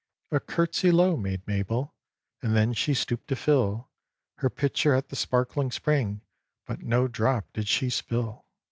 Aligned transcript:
A 0.31 0.39
curtsey 0.39 0.89
low 0.89 1.15
made 1.15 1.45
Mabel, 1.47 1.93
And 2.41 2.55
then 2.55 2.73
she 2.73 2.95
stooped 2.95 3.27
to 3.27 3.35
fill 3.35 3.91
Her 4.37 4.49
pitcher 4.49 4.95
at 4.95 5.09
the 5.09 5.15
sparkling 5.15 5.69
spring, 5.69 6.21
But 6.65 6.81
no 6.81 7.07
drop 7.07 7.53
did 7.53 7.67
she 7.67 7.91
spill. 7.91 8.47